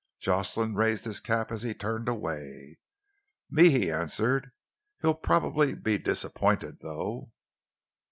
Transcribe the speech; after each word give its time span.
Jocelyn 0.19 0.73
raised 0.73 1.05
his 1.05 1.19
cap 1.19 1.51
as 1.51 1.61
he 1.61 1.75
turned 1.75 2.09
away. 2.09 2.79
"Me," 3.51 3.69
he 3.69 3.91
answered. 3.91 4.49
"He'll 5.03 5.13
probably 5.13 5.75
be 5.75 5.99
disappointed, 5.99 6.79
though." 6.79 7.31